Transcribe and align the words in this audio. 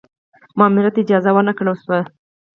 ماموریت 0.57 0.93
ته 0.95 1.01
اجازه 1.03 1.29
ور 1.33 1.43
نه 1.49 1.53
کړل 1.57 1.75
شوه. 1.83 1.99